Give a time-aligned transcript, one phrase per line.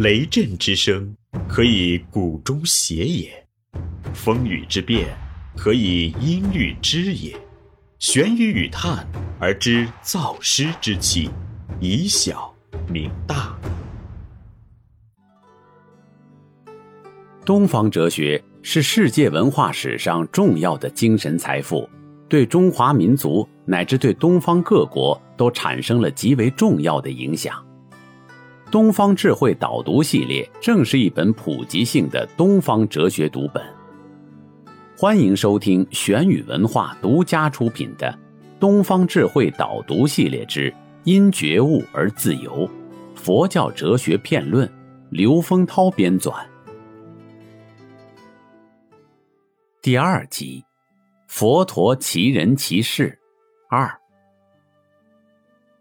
[0.00, 1.14] 雷震之声，
[1.46, 3.28] 可以鼓中谐也；
[4.14, 5.06] 风雨之变，
[5.54, 7.36] 可以音律之也。
[7.98, 9.06] 玄于语叹
[9.38, 11.28] 而知造湿之气，
[11.80, 12.50] 以小
[12.88, 13.54] 明大。
[17.44, 21.86] 东方哲学是世界文化史上重要的精神财富，
[22.26, 27.62] 对中华民族乃至对东方各国都产生了极为重要的影响。
[28.70, 33.60] 东方智慧导读系列正是一本普及性的东方哲学读本。
[34.96, 38.06] 欢迎收听玄宇文化独家出品的
[38.60, 40.72] 《东方智慧导读系列之
[41.02, 42.70] 因觉悟而自由：
[43.16, 44.68] 佛教哲学片论》，
[45.10, 46.32] 刘丰涛编纂。
[49.82, 50.64] 第二集：
[51.26, 53.18] 佛陀其人其事
[53.68, 53.92] 二。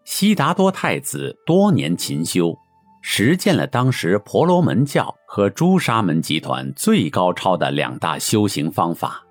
[0.06, 2.58] 悉达多太子多年勤修，
[3.02, 9.24] 实践了当时婆罗门教和朱砂门集团最高超的两大修行方法，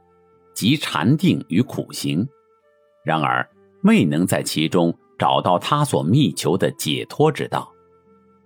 [0.55, 2.27] 即禅定与苦行。
[3.05, 3.48] 然而，
[3.83, 7.70] 未能在其中找到他所觅求的解脱之道。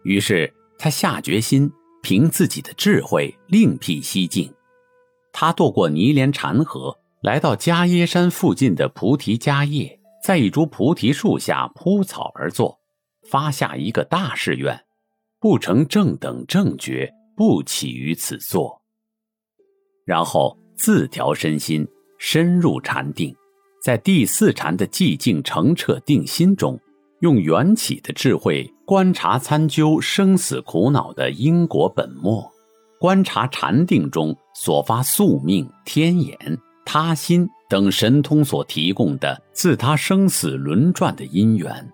[0.02, 1.70] 于是，他下决心
[2.02, 4.52] 凭自己的智慧另辟蹊径。
[5.32, 12.78] 他渡过尼连禅河，来到迦耶山附近的菩提迦叶，在一株菩提树下铺草而坐，
[13.30, 14.78] 发下一个大誓愿：
[15.42, 18.80] 不成正等正觉，不起于此座。
[20.06, 21.84] 然后自调身心，
[22.16, 23.34] 深入禅定，
[23.82, 26.78] 在第四禅的寂静澄澈定心中，
[27.22, 32.48] 用缘起的智慧观察参究生死苦恼的因果本末。
[33.00, 36.36] 观察禅定中所发宿命、天眼、
[36.84, 41.90] 他心等神通所提供的自他生死轮转的因缘，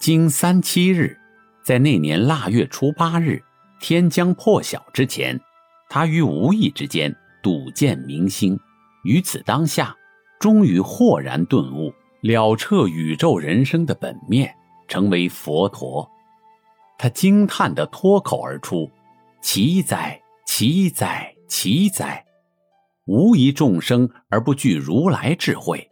[0.00, 1.18] 经三七日，
[1.64, 3.42] 在那年腊月初八日
[3.80, 5.40] 天将破晓之前，
[5.88, 8.60] 他于无意之间睹见明星，
[9.02, 9.96] 于此当下，
[10.38, 14.54] 终于豁然顿悟，了彻宇宙人生的本面，
[14.88, 16.06] 成为佛陀。
[16.98, 18.90] 他惊叹地脱口而出。
[19.40, 20.20] 奇哉！
[20.46, 21.34] 奇哉！
[21.48, 22.24] 奇哉！
[23.06, 25.90] 无疑众生而不具如来智慧，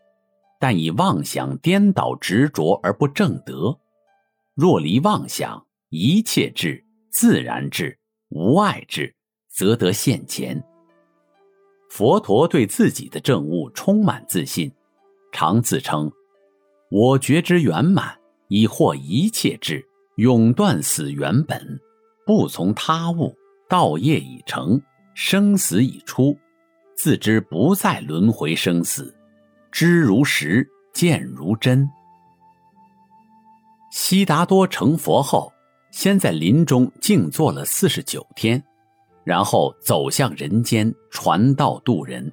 [0.58, 3.78] 但以妄想颠倒执着而不正德。
[4.54, 7.98] 若离妄想，一切智、自然智、
[8.28, 9.14] 无碍智，
[9.48, 10.62] 则得现前。
[11.88, 14.70] 佛陀对自己的证悟充满自信，
[15.32, 16.12] 常自称
[16.90, 18.18] ：“我觉知圆满，
[18.48, 19.82] 已获一切智，
[20.16, 21.80] 永断死原本，
[22.26, 23.34] 不从他物。”
[23.68, 24.82] 道业已成，
[25.14, 26.36] 生死已出，
[26.94, 29.16] 自知不再轮回生死，
[29.70, 31.88] 知如实，见如真。
[33.92, 35.52] 悉达多成佛后，
[35.92, 38.60] 先在林中静坐了四十九天，
[39.22, 42.32] 然后走向人间传道度人。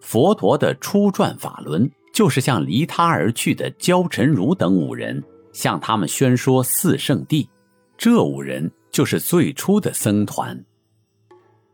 [0.00, 5.22] 佛陀的初转法轮，就是向离他而去的焦尘如等五人，
[5.52, 7.48] 向他们宣说四圣谛。
[7.96, 8.70] 这五人。
[8.92, 10.62] 就是最初的僧团。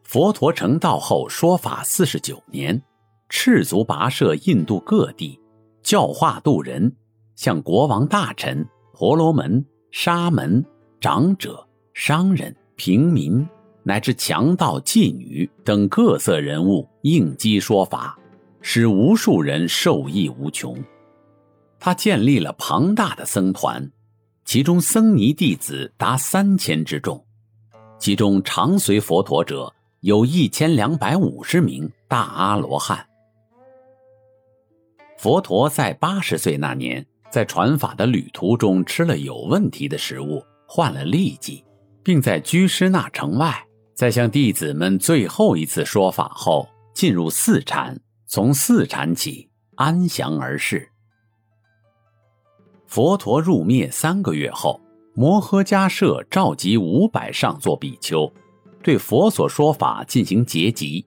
[0.04, 2.80] 佛陀成道后说法四十九年，
[3.28, 5.40] 赤足跋涉印度各地，
[5.82, 6.94] 教化度人，
[7.38, 10.64] 向国王大臣、婆罗门、沙门、
[11.00, 13.48] 长者、商人、平民，
[13.84, 18.18] 乃至强盗、妓女等各色人物应机说法，
[18.60, 20.76] 使无数人受益无穷。
[21.78, 23.88] 他建立了庞大的僧团。
[24.44, 27.24] 其中僧尼弟子达三千之众，
[28.00, 33.06] 其中常随佛陀者有一千两百五十名大阿罗汉。
[35.18, 41.64] 佛陀在八十岁那年，在传法的旅途中吃了有问题的食物，患了痢疾，
[42.02, 50.88] 并在居士那城外，在向弟子们最后一次说法后，进入四禅，从四禅起安详而逝。
[52.86, 54.80] 佛陀入灭三个月后，
[55.14, 58.32] 摩诃迦摄召集五百上座比丘，
[58.82, 61.04] 对佛所说法进行结集。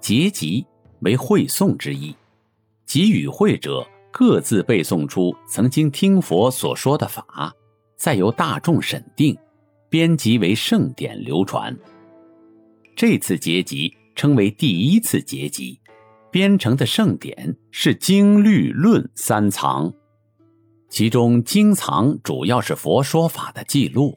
[0.00, 0.66] 结集
[1.00, 2.14] 为会诵之意，
[2.84, 7.52] 即与会者各自背诵出曾经听佛所说的法，
[7.96, 9.36] 再由大众审定，
[9.90, 11.76] 编辑为圣典流传。
[12.94, 15.80] 这次结集称为第一次结集，
[16.30, 19.92] 编成的圣典是经律论三藏。
[20.88, 24.14] 其中经藏主要是佛说法的记录，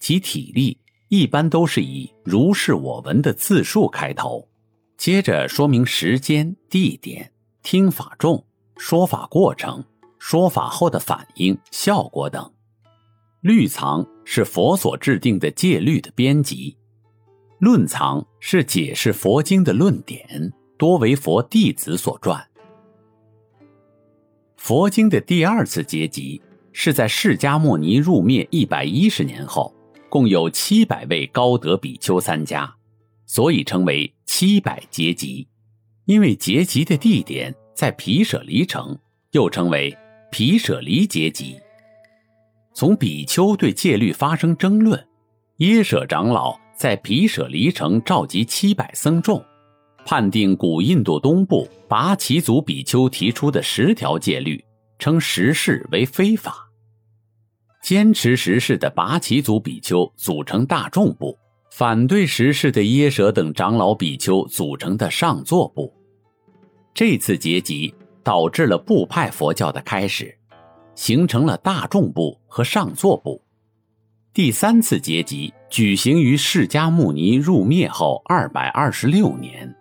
[0.00, 4.48] 其体例一般都是以“如是我闻”的字数开头，
[4.96, 7.32] 接着说明时间、地点、
[7.64, 8.46] 听法众、
[8.82, 9.84] 说法过程、
[10.18, 12.50] 说法后的反应、效果等。
[13.42, 16.78] 律藏是佛所制定的戒律的编辑，
[17.58, 22.42] 论藏是解释佛经的论点，多为佛弟子所撰。
[24.56, 26.40] 佛经的第二次结集
[26.72, 29.74] 是在释迦牟尼入灭一百一十年后，
[30.08, 32.74] 共有七百位高德比丘参加，
[33.26, 35.46] 所以称为七百结集。
[36.06, 38.94] 因为结集的地点在毗舍离城，
[39.30, 39.96] 又称为
[40.30, 41.58] 毗舍离结集。
[42.74, 45.02] 从比丘对戒律发生争论，
[45.60, 49.42] 耶舍长老在毗舍离城召集七百僧众，
[50.04, 54.62] 判定古印度东部拔奇族比丘提出的十条戒律，
[54.98, 56.68] 称十事为非法。
[57.82, 61.34] 坚持十事的拔奇族比丘组成大众部，
[61.70, 65.90] 反对十事的耶舍等长老比丘组成的上座部。
[67.00, 70.36] 这次结集导致了部派佛教的开始。
[70.94, 73.40] 形成了大众部和上座部。
[74.34, 79.74] 第三次结集举行于释迦牟尼入灭后二百二十六年，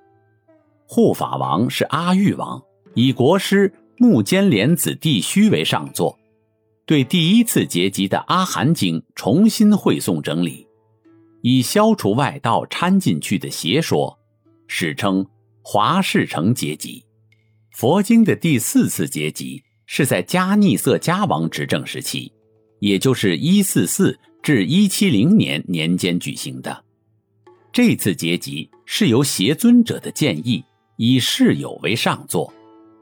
[0.88, 2.64] 护法王是阿育王，
[2.94, 6.18] 以国师目犍连子弟须为上座，
[6.86, 10.66] 对第一次结集的《阿含经》重新汇诵整理，
[11.42, 14.18] 以消除外道掺进去的邪说，
[14.68, 15.28] 史称
[15.62, 17.04] 华氏成结集。
[17.80, 19.64] 佛经的第四次结集。
[19.86, 22.30] 是在迦逆色迦王执政时期，
[22.80, 26.84] 也就是一四四至一七零年年间举行的。
[27.72, 30.62] 这次结集是由邪尊者的建议，
[30.98, 32.54] 以世友为上座，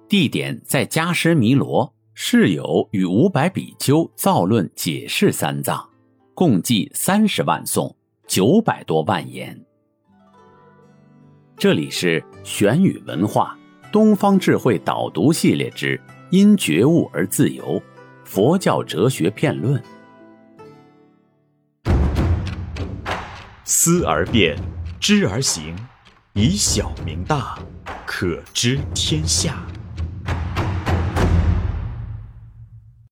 [0.07, 1.91] 地点在迦湿弥罗。
[2.13, 5.83] 世友与五百比丘造论解释三藏，
[6.35, 7.93] 共计三十万颂，
[8.27, 9.59] 九百多万言。
[11.57, 13.57] 这里是玄宇文化
[13.91, 15.99] 东方智慧导读系列之。
[16.29, 17.81] 因觉悟而自由，
[18.25, 19.81] 佛教哲学片论。
[23.63, 24.57] 思而变，
[24.99, 25.73] 知而行，
[26.33, 27.57] 以小明大，
[28.05, 29.65] 可知天下。